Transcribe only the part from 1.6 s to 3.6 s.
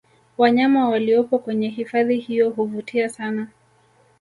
hifadhi hiyo huvutia sana